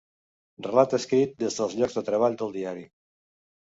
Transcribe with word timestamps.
Relat 0.67 0.95
escrit 0.99 1.37
des 1.45 1.59
dels 1.59 1.77
llocs 1.81 1.99
de 1.99 2.05
treball 2.11 2.39
del 2.41 2.59
diari. 2.59 2.87